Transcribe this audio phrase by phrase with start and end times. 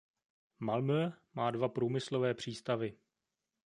[0.59, 2.93] Malmö má dva průmyslové přístavy.